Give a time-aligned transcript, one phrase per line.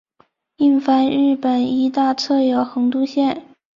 [0.57, 3.45] 印幡日本医大侧有横渡线。